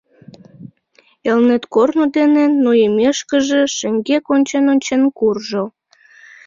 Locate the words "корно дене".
1.73-2.43